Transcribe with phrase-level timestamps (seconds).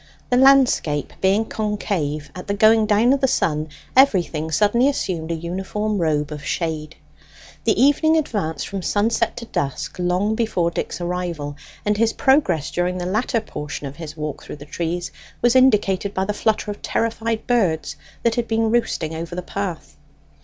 [0.31, 5.35] The landscape being concave, at the going down of the sun everything suddenly assumed a
[5.35, 6.95] uniform robe of shade.
[7.65, 12.97] The evening advanced from sunset to dusk long before Dick's arrival, and his progress during
[12.97, 16.81] the latter portion of his walk through the trees was indicated by the flutter of
[16.81, 19.97] terrified birds that had been roosting over the path.